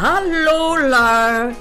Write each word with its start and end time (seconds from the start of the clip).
Hallo 0.00 0.88
Lar. 0.88 1.54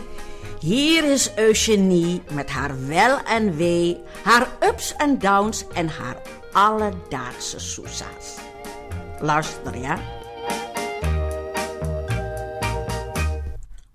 Hier 0.59 1.03
is 1.03 1.31
Eugenie 1.35 2.21
met 2.31 2.49
haar 2.49 2.87
wel 2.87 3.23
en 3.23 3.55
wee, 3.55 3.97
haar 4.23 4.47
ups 4.59 4.95
en 4.95 5.19
downs 5.19 5.67
en 5.73 5.87
haar 5.87 6.21
alledaagse 6.51 7.59
soesa's. 7.59 8.37
Luister 9.19 9.77
ja. 9.77 9.99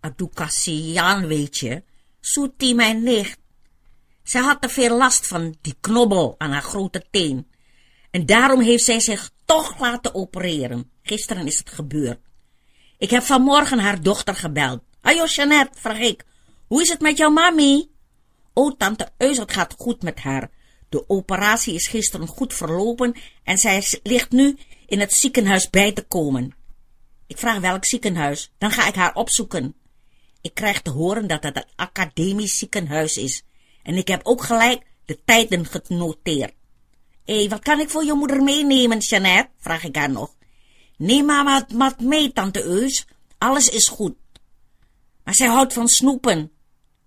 Adukasiaan, 0.01 1.27
weet 1.27 1.59
je, 1.59 1.83
Soetie 2.21 2.75
mijn 2.75 3.03
nicht. 3.03 3.39
Zij 4.23 4.41
had 4.41 4.61
te 4.61 4.69
veel 4.69 4.97
last 4.97 5.27
van 5.27 5.57
die 5.61 5.77
knobbel 5.81 6.35
aan 6.39 6.51
haar 6.51 6.63
grote 6.63 7.05
teen. 7.11 7.47
En 8.11 8.27
daarom 8.27 8.61
heeft 8.61 8.85
zij 8.85 9.01
zich 9.01 9.31
toch 9.45 9.79
laten 9.79 10.15
opereren. 10.15 10.91
Gisteren 11.03 11.47
is 11.47 11.59
het 11.59 11.71
gebeurd. 11.71 12.19
Ik 13.05 13.11
heb 13.11 13.23
vanmorgen 13.23 13.79
haar 13.79 14.03
dochter 14.03 14.35
gebeld. 14.35 14.83
Ajo, 15.01 15.25
Jeannette, 15.25 15.79
vraag 15.81 15.99
ik. 15.99 16.25
Hoe 16.67 16.83
is 16.83 16.89
het 16.89 17.01
met 17.01 17.17
jouw 17.17 17.31
mami? 17.31 17.91
Oh, 18.53 18.77
tante 18.79 19.09
Eus, 19.17 19.39
het 19.39 19.53
gaat 19.53 19.75
goed 19.79 20.03
met 20.03 20.21
haar. 20.21 20.51
De 20.89 21.09
operatie 21.09 21.75
is 21.75 21.87
gisteren 21.87 22.27
goed 22.27 22.55
verlopen 22.55 23.15
en 23.43 23.59
zij 23.59 23.85
ligt 24.03 24.31
nu 24.31 24.59
in 24.87 25.01
het 25.01 25.13
ziekenhuis 25.13 25.71
bij 25.71 25.93
te 25.93 26.03
komen. 26.03 26.55
Ik 27.27 27.39
vraag 27.39 27.61
welk 27.61 27.85
ziekenhuis, 27.85 28.53
dan 28.59 28.71
ga 28.71 28.87
ik 28.87 28.95
haar 28.95 29.15
opzoeken. 29.15 29.75
Ik 30.41 30.55
krijg 30.55 30.83
te 30.83 30.91
horen 30.91 31.27
dat 31.27 31.43
het 31.43 31.57
een 31.57 31.69
academisch 31.77 32.59
ziekenhuis 32.59 33.17
is. 33.17 33.45
En 33.83 33.95
ik 33.95 34.09
heb 34.09 34.21
ook 34.23 34.43
gelijk 34.43 34.83
de 35.05 35.19
tijden 35.25 35.67
genoteerd. 35.67 36.55
Hé, 37.25 37.39
hey, 37.39 37.49
wat 37.49 37.63
kan 37.63 37.81
ik 37.81 37.91
voor 37.91 38.05
je 38.05 38.15
moeder 38.15 38.43
meenemen, 38.43 38.99
Jeannette? 38.99 39.51
vraag 39.59 39.85
ik 39.85 39.97
haar 39.97 40.11
nog. 40.11 40.35
Neem 40.97 41.25
maar 41.25 41.45
wat, 41.45 41.65
wat 41.69 42.01
mee, 42.01 42.33
tante 42.33 42.63
Eus. 42.63 43.07
Alles 43.39 43.69
is 43.69 43.89
goed. 43.89 44.15
Maar 45.25 45.35
zij 45.35 45.47
houdt 45.47 45.73
van 45.73 45.89
snoepen. 45.89 46.53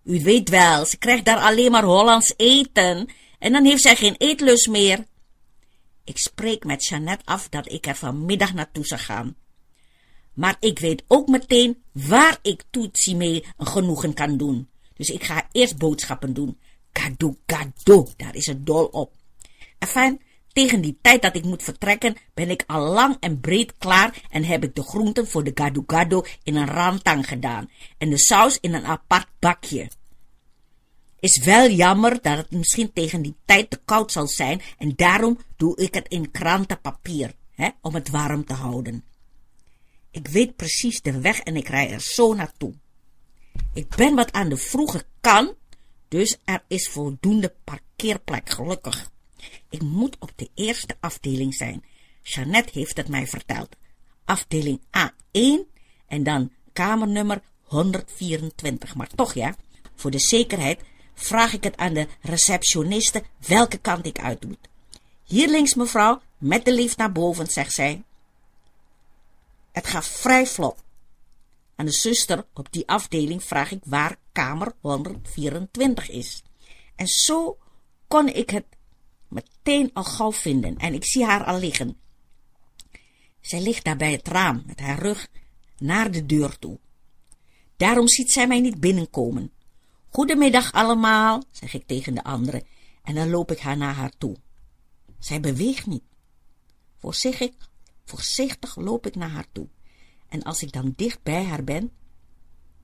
U 0.04 0.24
weet 0.24 0.50
wel, 0.50 0.86
ze 0.86 0.98
krijgt 0.98 1.26
daar 1.26 1.40
alleen 1.40 1.72
maar 1.72 1.84
Hollands 1.84 2.34
eten. 2.38 3.10
En 3.40 3.52
dan 3.52 3.66
heeft 3.66 3.82
zij 3.82 3.96
geen 3.96 4.16
eetlust 4.18 4.68
meer. 4.68 5.06
Ik 6.04 6.18
spreek 6.18 6.64
met 6.64 6.86
Jeannette 6.86 7.26
af 7.26 7.50
dat 7.50 7.72
ik 7.72 7.88
er 7.88 7.96
vanmiddag 7.96 8.54
naartoe 8.54 8.86
zou 8.86 9.02
gaan. 9.02 9.36
Maar 10.34 10.58
ik 10.60 10.80
weet 10.80 11.04
ook 11.08 11.28
meteen 11.28 11.84
waar 11.92 12.38
ik 12.42 12.64
Toetsie 12.70 13.16
mee 13.16 13.46
een 13.58 13.68
genoegen 13.68 14.14
kan 14.14 14.38
doen. 14.38 14.70
Dus 14.94 15.08
ik 15.08 15.24
ga 15.24 15.48
eerst 15.52 15.78
boodschappen 15.78 16.34
doen. 16.34 16.60
Cadeau, 16.92 17.38
cadeau, 17.46 18.08
daar 18.18 18.36
is 18.36 18.46
het 18.46 18.66
dol 18.66 18.86
op. 18.86 19.14
Enfin, 19.78 20.22
tegen 20.58 20.82
die 20.82 20.98
tijd 21.02 21.22
dat 21.22 21.36
ik 21.36 21.44
moet 21.44 21.64
vertrekken, 21.64 22.16
ben 22.34 22.50
ik 22.50 22.64
al 22.68 22.94
lang 22.94 23.18
en 23.20 23.40
breed 23.40 23.78
klaar 23.78 24.22
en 24.30 24.44
heb 24.44 24.64
ik 24.64 24.76
de 24.76 24.84
groenten 24.84 25.28
voor 25.28 25.44
de 25.44 25.52
gado 25.54 25.84
gado 25.88 26.26
in 26.44 26.56
een 26.56 26.68
rantang 26.68 27.28
gedaan 27.28 27.70
en 27.98 28.10
de 28.10 28.18
saus 28.18 28.58
in 28.62 28.74
een 28.74 28.86
apart 28.86 29.28
bakje. 29.40 29.90
Is 31.20 31.44
wel 31.44 31.70
jammer 31.70 32.22
dat 32.22 32.38
het 32.38 32.52
misschien 32.52 32.94
tegen 32.94 33.22
die 33.22 33.36
tijd 33.46 33.70
te 33.70 33.80
koud 33.86 34.12
zal 34.12 34.28
zijn 34.28 34.62
en 34.78 34.94
daarom 34.96 35.40
doe 35.58 35.78
ik 35.78 35.94
het 35.94 36.08
in 36.08 36.32
krantenpapier, 36.32 37.34
hè, 37.52 37.70
om 37.82 37.94
het 37.94 38.10
warm 38.10 38.46
te 38.46 38.54
houden. 38.54 39.04
Ik 40.12 40.28
weet 40.28 40.56
precies 40.56 41.02
de 41.02 41.22
weg 41.22 41.40
en 41.40 41.56
ik 41.56 41.68
rij 41.68 41.92
er 41.92 42.02
zo 42.02 42.34
naartoe. 42.34 42.74
Ik 43.74 43.96
ben 43.96 44.16
wat 44.16 44.32
aan 44.32 44.50
de 44.50 44.58
vroege 44.58 45.04
kant, 45.22 45.56
dus 46.08 46.38
er 46.46 46.64
is 46.68 46.90
voldoende 46.90 47.56
parkeerplek, 47.64 48.50
gelukkig. 48.50 49.16
Ik 49.70 49.82
moet 49.82 50.16
op 50.20 50.32
de 50.36 50.50
eerste 50.54 50.98
afdeling 51.00 51.56
zijn. 51.56 51.84
Jeannette 52.22 52.80
heeft 52.80 52.98
het 52.98 53.08
mij 53.08 53.28
verteld. 53.28 53.76
Afdeling 54.26 54.82
A1 54.82 55.76
en 56.08 56.24
dan 56.24 56.52
kamernummer 56.74 57.42
124. 57.64 58.96
Maar 58.96 59.10
toch 59.16 59.34
ja, 59.34 59.56
voor 59.96 60.12
de 60.12 60.20
zekerheid 60.20 60.82
vraag 61.14 61.54
ik 61.54 61.64
het 61.64 61.78
aan 61.78 61.94
de 61.94 62.08
receptioniste 62.22 63.24
welke 63.48 63.78
kant 63.78 64.06
ik 64.06 64.20
uit 64.20 64.46
moet. 64.46 64.70
Hier 65.24 65.50
links, 65.50 65.74
mevrouw, 65.74 66.22
met 66.38 66.66
de 66.66 66.74
lift 66.74 66.98
naar 66.98 67.12
boven, 67.12 67.48
zegt 67.48 67.74
zij. 67.74 68.04
Het 69.72 69.88
gaat 69.88 70.08
vrij 70.08 70.48
vlot. 70.48 70.84
Aan 71.76 71.86
de 71.86 71.92
zuster 71.92 72.46
op 72.54 72.72
die 72.72 72.88
afdeling 72.88 73.44
vraag 73.44 73.72
ik 73.72 73.82
waar 73.86 74.18
kamer 74.32 74.74
124 74.82 76.10
is. 76.10 76.44
En 76.96 77.08
zo 77.08 77.58
kon 78.08 78.28
ik 78.28 78.50
het 78.50 78.66
meteen 79.28 79.90
al 79.94 80.04
gauw 80.04 80.32
vinden 80.32 80.78
en 80.78 80.94
ik 80.94 81.06
zie 81.06 81.26
haar 81.26 81.44
al 81.44 81.60
liggen. 81.60 81.98
Zij 83.42 83.62
ligt 83.62 83.84
daar 83.84 83.98
bij 83.98 84.12
het 84.12 84.28
raam 84.28 84.64
met 84.66 84.80
haar 84.80 85.00
rug 85.00 85.28
naar 85.78 86.12
de 86.12 86.26
deur 86.26 86.60
toe. 86.60 86.80
Daarom 87.78 88.08
ziet 88.08 88.32
zij 88.32 88.48
mij 88.48 88.60
niet 88.60 88.80
binnenkomen. 88.80 89.52
Goedemiddag 90.10 90.72
allemaal, 90.72 91.44
zeg 91.52 91.74
ik 91.74 91.88
tegen 91.88 92.16
de 92.16 92.24
anderen 92.24 92.64
en 93.04 93.16
dan 93.16 93.30
loop 93.30 93.52
ik 93.52 93.60
haar 93.60 93.78
naar 93.78 93.94
haar 93.94 94.12
toe. 94.18 94.36
Zij 95.20 95.40
beweegt 95.40 95.86
niet. 95.86 96.04
Voorzichtig, 96.98 97.70
voorzichtig 98.06 98.76
loop 98.76 99.06
ik 99.06 99.16
naar 99.16 99.30
haar 99.30 99.48
toe. 99.52 99.68
En 100.30 100.44
als 100.44 100.62
ik 100.64 100.72
dan 100.72 100.94
dicht 100.96 101.24
bij 101.24 101.44
haar 101.44 101.64
ben, 101.64 101.92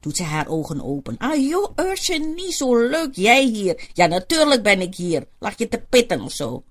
doet 0.04 0.18
ze 0.18 0.24
haar 0.24 0.48
ogen 0.48 0.82
open. 0.82 1.18
Ah 1.18 1.50
joh, 1.50 1.72
Ursje, 1.76 2.18
niet 2.18 2.54
zo 2.54 2.88
leuk, 2.88 3.16
jij 3.16 3.46
hier. 3.46 3.90
Ja, 3.94 4.06
natuurlijk 4.06 4.64
ben 4.64 4.82
ik 4.82 4.96
hier. 4.96 5.28
Lag 5.40 5.58
je 5.58 5.68
te 5.68 5.80
pitten 5.90 6.22
of 6.22 6.32
zo? 6.32 6.64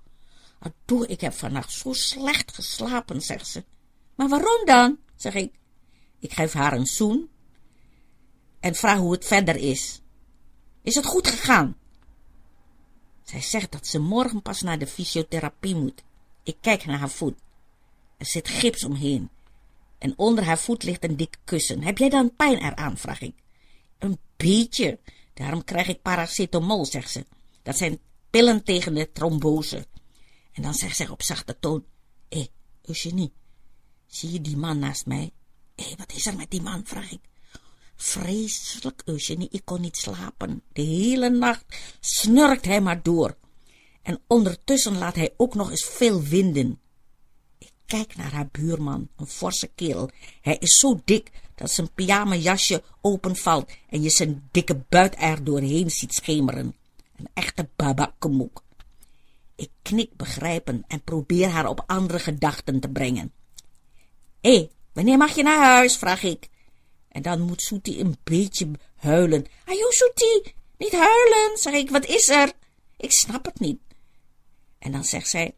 Adoe, 0.59 1.07
ik 1.07 1.21
heb 1.21 1.33
vannacht 1.33 1.71
zo 1.71 1.93
slecht 1.93 2.53
geslapen, 2.53 3.21
zegt 3.21 3.47
ze. 3.47 3.63
Maar 4.15 4.29
waarom 4.29 4.65
dan? 4.65 4.97
zeg 5.15 5.33
ik. 5.33 5.53
Ik 6.19 6.33
geef 6.33 6.53
haar 6.53 6.73
een 6.73 6.85
zoen 6.85 7.29
en 8.59 8.75
vraag 8.75 8.97
hoe 8.97 9.11
het 9.11 9.25
verder 9.25 9.55
is. 9.55 10.01
Is 10.81 10.95
het 10.95 11.05
goed 11.05 11.27
gegaan? 11.27 11.77
Zij 13.23 13.41
zegt 13.41 13.71
dat 13.71 13.87
ze 13.87 13.99
morgen 13.99 14.41
pas 14.41 14.61
naar 14.61 14.79
de 14.79 14.87
fysiotherapie 14.87 15.75
moet. 15.75 16.03
Ik 16.43 16.57
kijk 16.61 16.85
naar 16.85 16.99
haar 16.99 17.09
voet. 17.09 17.37
Er 18.17 18.25
zit 18.25 18.47
gips 18.47 18.83
omheen 18.83 19.29
en 20.03 20.13
onder 20.17 20.43
haar 20.43 20.59
voet 20.59 20.83
ligt 20.83 21.03
een 21.03 21.17
dik 21.17 21.37
kussen. 21.43 21.83
Heb 21.83 21.97
jij 21.97 22.09
dan 22.09 22.35
pijn 22.35 22.57
eraan, 22.57 22.97
vraag 22.97 23.21
ik. 23.21 23.35
Een 23.97 24.17
beetje. 24.37 24.99
Daarom 25.33 25.63
krijg 25.63 25.87
ik 25.87 26.01
paracetamol, 26.01 26.85
zegt 26.85 27.11
ze. 27.11 27.25
Dat 27.61 27.77
zijn 27.77 27.99
pillen 28.29 28.63
tegen 28.63 28.93
de 28.93 29.11
trombose. 29.11 29.87
En 30.51 30.61
dan 30.61 30.73
zegt 30.73 30.95
ze 30.95 31.11
op 31.11 31.21
zachte 31.21 31.59
toon, 31.59 31.85
hé, 32.29 32.37
hey, 32.37 32.47
Eugenie, 32.81 33.33
zie 34.07 34.31
je 34.31 34.41
die 34.41 34.57
man 34.57 34.79
naast 34.79 35.05
mij? 35.05 35.31
Hé, 35.75 35.95
wat 35.97 36.13
is 36.13 36.25
er 36.25 36.35
met 36.35 36.51
die 36.51 36.61
man, 36.61 36.85
vraag 36.85 37.11
ik. 37.11 37.21
Vreselijk, 37.95 39.01
Eugenie, 39.05 39.49
ik 39.51 39.65
kon 39.65 39.81
niet 39.81 39.97
slapen. 39.97 40.63
De 40.73 40.81
hele 40.81 41.29
nacht 41.29 41.65
snurkt 41.99 42.65
hij 42.65 42.81
maar 42.81 43.03
door. 43.03 43.37
En 44.01 44.21
ondertussen 44.27 44.97
laat 44.97 45.15
hij 45.15 45.33
ook 45.37 45.55
nog 45.55 45.69
eens 45.69 45.85
veel 45.85 46.21
winden. 46.21 46.81
Kijk 47.93 48.15
naar 48.15 48.31
haar 48.31 48.47
buurman, 48.51 49.09
een 49.15 49.27
forse 49.27 49.67
kerel. 49.75 50.09
Hij 50.41 50.57
is 50.57 50.79
zo 50.79 51.01
dik 51.05 51.31
dat 51.55 51.71
zijn 51.71 51.93
pyjamajasje 51.93 52.83
openvalt 53.01 53.71
en 53.89 54.01
je 54.01 54.09
zijn 54.09 54.49
dikke 54.51 54.83
buit 54.89 55.15
er 55.17 55.43
doorheen 55.43 55.89
ziet 55.89 56.13
schemeren. 56.13 56.75
Een 57.15 57.27
echte 57.33 57.69
babakkemoek. 57.75 58.63
Ik 59.55 59.69
knik 59.81 60.15
begrijpen 60.15 60.83
en 60.87 61.03
probeer 61.03 61.49
haar 61.49 61.67
op 61.67 61.83
andere 61.87 62.19
gedachten 62.19 62.79
te 62.79 62.89
brengen. 62.89 63.31
Hé, 64.41 64.55
hey, 64.55 64.69
wanneer 64.93 65.17
mag 65.17 65.35
je 65.35 65.43
naar 65.43 65.63
huis? 65.63 65.97
vraag 65.97 66.23
ik. 66.23 66.49
En 67.07 67.21
dan 67.21 67.41
moet 67.41 67.61
Soetie 67.61 67.99
een 67.99 68.17
beetje 68.23 68.71
huilen. 68.95 69.45
Ajo, 69.65 69.89
Soetie, 69.89 70.55
niet 70.77 70.91
huilen, 70.91 71.57
zeg 71.57 71.73
ik. 71.73 71.89
Wat 71.89 72.05
is 72.05 72.27
er? 72.27 72.51
Ik 72.97 73.11
snap 73.11 73.45
het 73.45 73.59
niet. 73.59 73.79
En 74.79 74.91
dan 74.91 75.03
zegt 75.03 75.27
zij, 75.27 75.53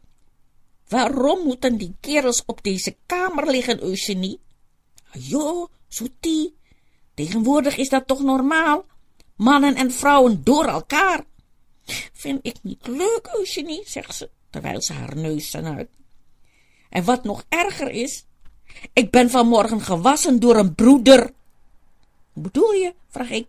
Waarom 0.88 1.44
moeten 1.44 1.76
die 1.76 1.94
kerels 2.00 2.42
op 2.46 2.62
deze 2.62 2.96
kamer 3.06 3.50
liggen, 3.50 3.82
Eugenie? 3.82 4.40
Jo, 5.12 5.68
zoetie. 5.88 6.56
Tegenwoordig 7.14 7.76
is 7.76 7.88
dat 7.88 8.06
toch 8.06 8.22
normaal? 8.22 8.84
Mannen 9.36 9.74
en 9.74 9.90
vrouwen 9.90 10.44
door 10.44 10.64
elkaar. 10.64 11.24
Vind 12.12 12.38
ik 12.42 12.56
niet 12.62 12.86
leuk, 12.86 13.28
Eugenie, 13.32 13.82
zegt 13.86 14.14
ze, 14.14 14.30
terwijl 14.50 14.82
ze 14.82 14.92
haar 14.92 15.16
neus 15.16 15.56
uit. 15.56 15.88
En 16.90 17.04
wat 17.04 17.24
nog 17.24 17.44
erger 17.48 17.90
is, 17.90 18.24
ik 18.92 19.10
ben 19.10 19.30
vanmorgen 19.30 19.80
gewassen 19.80 20.40
door 20.40 20.56
een 20.56 20.74
broeder. 20.74 21.32
Bedoel 22.32 22.72
je? 22.72 22.94
vraag 23.08 23.30
ik. 23.30 23.46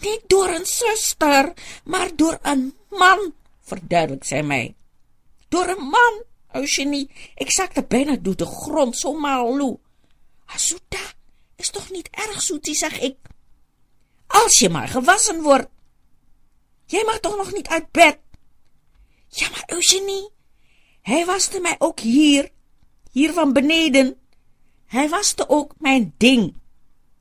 Niet 0.00 0.22
door 0.26 0.48
een 0.48 0.66
zuster, 0.66 1.52
maar 1.84 2.10
door 2.16 2.38
een 2.42 2.74
man, 2.88 3.32
verduidelijkt 3.60 4.26
zij 4.26 4.42
mij. 4.42 4.74
Door 5.48 5.68
een 5.68 5.84
man, 5.84 6.22
Eugenie, 6.52 7.10
ik 7.34 7.52
zakte 7.52 7.84
bijna 7.84 8.16
door 8.16 8.36
de 8.36 8.46
grond, 8.46 8.98
zo 8.98 9.12
maaloe. 9.12 9.78
Azuta, 10.44 10.98
is 11.56 11.70
toch 11.70 11.90
niet 11.90 12.08
erg, 12.10 12.42
Zoetie, 12.42 12.74
zeg 12.74 13.00
ik. 13.00 13.16
Als 14.26 14.58
je 14.58 14.68
maar 14.68 14.88
gewassen 14.88 15.42
wordt. 15.42 15.68
Jij 16.86 17.04
mag 17.04 17.18
toch 17.18 17.36
nog 17.36 17.52
niet 17.52 17.68
uit 17.68 17.90
bed? 17.90 18.18
Ja, 19.28 19.50
maar 19.50 19.64
Eugenie, 19.66 20.30
hij 21.02 21.24
waste 21.24 21.60
mij 21.60 21.74
ook 21.78 22.00
hier, 22.00 22.50
hier 23.10 23.32
van 23.32 23.52
beneden. 23.52 24.20
Hij 24.86 25.08
waste 25.08 25.48
ook 25.48 25.74
mijn 25.78 26.14
ding. 26.16 26.56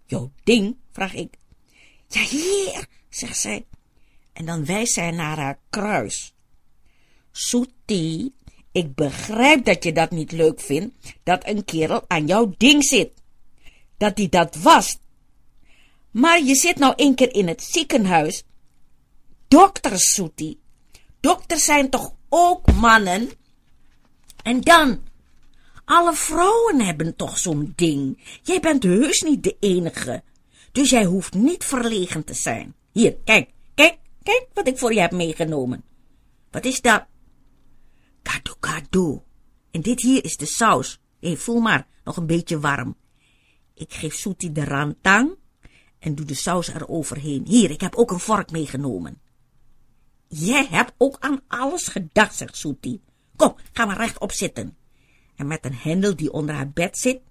Jouw 0.05 0.31
ding? 0.43 0.77
vraag 0.91 1.13
ik. 1.13 1.37
Ja, 2.07 2.21
hier, 2.21 2.87
zegt 3.09 3.37
zij. 3.37 3.65
En 4.33 4.45
dan 4.45 4.65
wijst 4.65 4.93
zij 4.93 5.11
naar 5.11 5.37
haar 5.37 5.59
kruis. 5.69 6.33
Soetie, 7.31 8.35
ik 8.75 8.95
begrijp 8.95 9.65
dat 9.65 9.83
je 9.83 9.91
dat 9.91 10.11
niet 10.11 10.31
leuk 10.31 10.59
vindt, 10.59 10.95
dat 11.23 11.47
een 11.47 11.65
kerel 11.65 12.03
aan 12.07 12.27
jouw 12.27 12.53
ding 12.57 12.83
zit. 12.83 13.11
Dat 13.97 14.15
die 14.15 14.29
dat 14.29 14.55
was. 14.55 14.97
Maar 16.11 16.43
je 16.43 16.55
zit 16.55 16.77
nou 16.77 16.93
een 16.95 17.15
keer 17.15 17.33
in 17.33 17.47
het 17.47 17.63
ziekenhuis. 17.63 18.43
Dokters, 19.47 20.13
Soetie. 20.13 20.59
Dokters 21.19 21.63
zijn 21.63 21.89
toch 21.89 22.13
ook 22.29 22.71
mannen? 22.71 23.29
En 24.43 24.61
dan, 24.61 25.01
alle 25.85 26.13
vrouwen 26.13 26.81
hebben 26.81 27.15
toch 27.15 27.37
zo'n 27.37 27.73
ding. 27.75 28.23
Jij 28.41 28.59
bent 28.59 28.83
heus 28.83 29.21
niet 29.21 29.43
de 29.43 29.57
enige. 29.59 30.23
Dus 30.71 30.89
jij 30.89 31.05
hoeft 31.05 31.33
niet 31.33 31.63
verlegen 31.63 32.23
te 32.23 32.33
zijn. 32.33 32.75
Hier, 32.91 33.15
kijk, 33.23 33.49
kijk, 33.75 33.97
kijk 34.23 34.47
wat 34.53 34.67
ik 34.67 34.77
voor 34.77 34.93
je 34.93 34.99
heb 34.99 35.11
meegenomen. 35.11 35.83
Wat 36.51 36.65
is 36.65 36.81
dat? 36.81 37.05
Gado 38.27 38.55
gado. 38.59 39.23
En 39.71 39.81
dit 39.81 40.01
hier 40.01 40.23
is 40.23 40.37
de 40.37 40.45
saus. 40.45 40.99
Hé, 41.19 41.35
voel 41.35 41.59
maar, 41.59 41.87
nog 42.03 42.17
een 42.17 42.25
beetje 42.25 42.59
warm. 42.59 42.95
Ik 43.73 43.93
geef 43.93 44.13
Soetie 44.13 44.51
de 44.51 44.63
rantang 44.63 45.35
en 45.99 46.15
doe 46.15 46.25
de 46.25 46.33
saus 46.33 46.67
eroverheen. 46.67 47.45
Hier, 47.47 47.71
ik 47.71 47.81
heb 47.81 47.95
ook 47.95 48.11
een 48.11 48.19
vork 48.19 48.51
meegenomen. 48.51 49.21
Jij 50.27 50.67
hebt 50.69 50.93
ook 50.97 51.17
aan 51.19 51.41
alles 51.47 51.87
gedacht, 51.87 52.35
zegt 52.35 52.57
Soetie. 52.57 53.03
Kom, 53.35 53.55
ga 53.73 53.85
maar 53.85 53.97
rechtop 53.97 54.31
zitten. 54.31 54.77
En 55.35 55.47
met 55.47 55.65
een 55.65 55.75
hendel 55.75 56.15
die 56.15 56.31
onder 56.31 56.55
haar 56.55 56.69
bed 56.69 56.97
zit, 56.97 57.21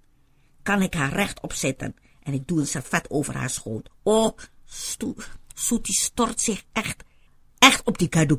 kan 0.62 0.82
ik 0.82 0.94
haar 0.94 1.12
rechtop 1.12 1.52
zetten. 1.52 1.94
En 2.23 2.32
ik 2.32 2.46
doe 2.46 2.61
een 2.61 2.67
servet 2.67 3.11
over 3.11 3.37
haar 3.37 3.50
schoot. 3.50 3.91
Oh, 4.02 4.37
Soetie 5.55 5.94
stort 5.94 6.41
zich 6.41 6.64
echt, 6.73 7.05
echt 7.58 7.85
op 7.85 7.99
die 7.99 8.08
kado 8.08 8.38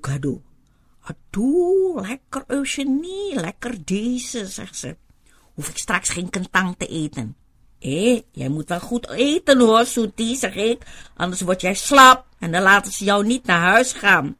Adoe, 1.05 2.01
lekker 2.01 2.43
Eugenie, 2.47 3.35
lekker 3.39 3.85
deze, 3.85 4.45
zegt 4.45 4.77
ze. 4.77 4.97
Hoef 5.53 5.69
ik 5.69 5.77
straks 5.77 6.09
geen 6.09 6.29
kentang 6.29 6.75
te 6.77 6.87
eten. 6.87 7.35
Hé, 7.79 8.21
jij 8.31 8.49
moet 8.49 8.69
wel 8.69 8.79
goed 8.79 9.09
eten 9.09 9.59
hoor, 9.59 9.85
Soetie, 9.85 10.35
zeg 10.35 10.55
ik. 10.55 10.83
Anders 11.15 11.41
word 11.41 11.61
jij 11.61 11.73
slap 11.73 12.25
en 12.39 12.51
dan 12.51 12.61
laten 12.61 12.91
ze 12.91 13.03
jou 13.03 13.25
niet 13.25 13.45
naar 13.45 13.59
huis 13.59 13.93
gaan. 13.93 14.37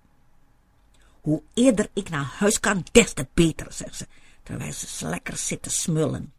Hoe 1.21 1.41
eerder 1.53 1.89
ik 1.94 2.09
naar 2.09 2.33
huis 2.38 2.59
kan, 2.59 2.85
des 2.91 3.13
te 3.13 3.27
beter, 3.33 3.67
zegt 3.69 3.95
ze, 3.95 4.07
terwijl 4.44 4.73
ze 4.73 5.07
lekker 5.07 5.38
zit 5.38 5.62
te 5.62 5.69
smullen. 5.69 6.33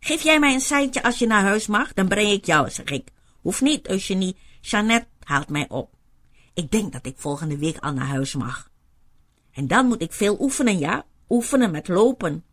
Geef 0.00 0.22
jij 0.22 0.38
mij 0.38 0.54
een 0.54 0.60
seintje 0.60 1.02
als 1.02 1.18
je 1.18 1.26
naar 1.26 1.42
huis 1.42 1.66
mag, 1.66 1.92
dan 1.92 2.08
breng 2.08 2.30
ik 2.30 2.46
jou, 2.46 2.70
zeg 2.70 2.86
ik. 2.86 3.08
Hoef 3.40 3.60
niet, 3.60 3.88
Eugenie, 3.88 4.36
Jeannette 4.60 5.08
haalt 5.22 5.48
mij 5.48 5.68
op. 5.68 5.90
Ik 6.54 6.70
denk 6.70 6.92
dat 6.92 7.06
ik 7.06 7.14
volgende 7.18 7.58
week 7.58 7.78
al 7.78 7.92
naar 7.92 8.06
huis 8.06 8.34
mag. 8.34 8.70
En 9.56 9.66
dan 9.66 9.86
moet 9.86 10.02
ik 10.02 10.12
veel 10.12 10.40
oefenen, 10.40 10.78
ja, 10.78 11.06
oefenen 11.28 11.70
met 11.70 11.88
lopen. 11.88 12.44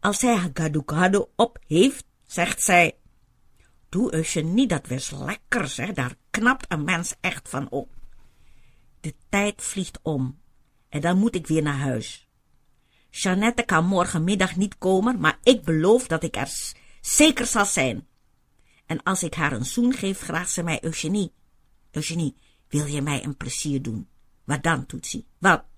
Als 0.00 0.18
zij 0.18 0.36
haar 0.36 0.50
gado 0.86 1.30
op 1.36 1.58
heeft, 1.66 2.04
zegt 2.26 2.62
zij, 2.62 2.96
doe 3.88 4.14
Eugenie, 4.14 4.66
dat 4.66 4.88
was 4.88 5.10
lekker, 5.10 5.68
zeg, 5.68 5.92
daar 5.92 6.14
knapt 6.30 6.64
een 6.68 6.84
mens 6.84 7.14
echt 7.20 7.48
van 7.48 7.70
op. 7.70 7.90
De 9.00 9.14
tijd 9.28 9.62
vliegt 9.62 9.98
om 10.02 10.38
en 10.88 11.00
dan 11.00 11.18
moet 11.18 11.34
ik 11.34 11.46
weer 11.46 11.62
naar 11.62 11.78
huis. 11.78 12.28
Jeannette 13.10 13.62
kan 13.62 13.86
morgenmiddag 13.86 14.56
niet 14.56 14.78
komen, 14.78 15.18
maar 15.20 15.38
ik 15.42 15.62
beloof 15.62 16.06
dat 16.06 16.22
ik 16.22 16.36
er 16.36 16.50
zeker 17.00 17.46
zal 17.46 17.66
zijn. 17.66 18.06
En 18.86 19.02
als 19.02 19.22
ik 19.22 19.34
haar 19.34 19.52
een 19.52 19.64
zoen 19.64 19.92
geef, 19.92 20.18
vraagt 20.18 20.50
ze 20.50 20.62
mij, 20.62 20.84
Eugenie, 20.84 21.32
Eugenie, 21.90 22.36
wil 22.68 22.86
je 22.86 23.02
mij 23.02 23.24
een 23.24 23.36
plezier 23.36 23.82
doen? 23.82 24.08
Wat 24.44 24.62
dan, 24.62 24.86
Toetsie? 24.86 25.26
Wat? 25.38 25.70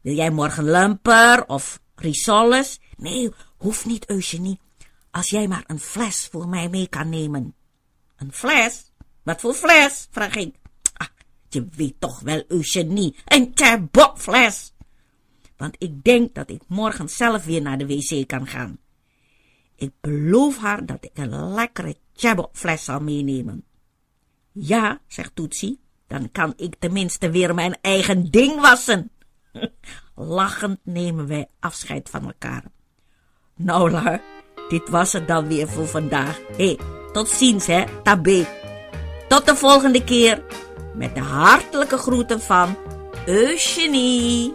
Wil 0.00 0.14
jij 0.14 0.30
morgen 0.30 0.64
lumper 0.64 1.46
of 1.46 1.80
risoles? 1.94 2.80
Nee, 2.96 3.30
hoeft 3.56 3.84
niet, 3.84 4.08
Eugenie. 4.08 4.60
Als 5.10 5.30
jij 5.30 5.48
maar 5.48 5.64
een 5.66 5.80
fles 5.80 6.28
voor 6.30 6.48
mij 6.48 6.68
mee 6.68 6.88
kan 6.88 7.08
nemen. 7.08 7.54
Een 8.16 8.32
fles? 8.32 8.92
Wat 9.22 9.40
voor 9.40 9.54
fles? 9.54 10.08
vraag 10.10 10.34
ik. 10.34 10.54
Je 11.48 11.68
weet 11.76 11.94
toch 11.98 12.20
wel, 12.20 12.44
Eugenie, 12.48 13.16
een 13.24 13.54
fles. 14.16 14.72
Want 15.56 15.76
ik 15.78 16.04
denk 16.04 16.34
dat 16.34 16.50
ik 16.50 16.62
morgen 16.66 17.08
zelf 17.08 17.44
weer 17.44 17.62
naar 17.62 17.78
de 17.78 17.86
wc 17.86 18.28
kan 18.28 18.46
gaan. 18.46 18.78
Ik 19.76 19.92
beloof 20.00 20.58
haar 20.58 20.86
dat 20.86 21.04
ik 21.04 21.10
een 21.14 21.54
lekkere 21.54 21.96
fles 22.52 22.84
zal 22.84 23.00
meenemen. 23.00 23.64
Ja, 24.52 25.00
zegt 25.06 25.34
Toetsie, 25.34 25.80
dan 26.06 26.30
kan 26.32 26.52
ik 26.56 26.74
tenminste 26.78 27.30
weer 27.30 27.54
mijn 27.54 27.78
eigen 27.80 28.30
ding 28.30 28.60
wassen. 28.60 29.10
Lachend 30.14 30.78
nemen 30.82 31.26
wij 31.26 31.48
afscheid 31.60 32.08
van 32.10 32.26
elkaar. 32.26 32.62
Nou, 33.56 33.90
lui, 33.90 34.20
dit 34.68 34.88
was 34.88 35.12
het 35.12 35.28
dan 35.28 35.46
weer 35.46 35.68
voor 35.68 35.86
vandaag. 35.86 36.38
Hé, 36.56 36.64
hey, 36.64 36.78
tot 37.12 37.28
ziens, 37.28 37.66
hè, 37.66 37.84
tabé. 38.02 38.46
Tot 39.28 39.46
de 39.46 39.56
volgende 39.56 40.04
keer. 40.04 40.42
Met 40.94 41.14
de 41.14 41.20
hartelijke 41.20 41.96
groeten 41.96 42.40
van 42.40 42.76
Eugenie. 43.26 44.54